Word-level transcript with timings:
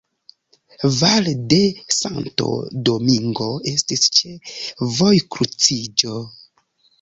Val 0.99 1.27
de 1.51 1.59
Santo 1.97 2.47
Domingo 2.87 3.51
estis 3.73 4.07
ĉe 4.21 4.33
vojkruciĝo. 4.97 6.19